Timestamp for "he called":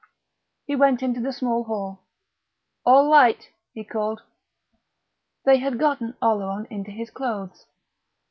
3.71-4.23